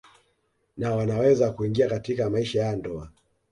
[0.77, 3.09] Na wanaweza kuingia katika maisha ya ndoa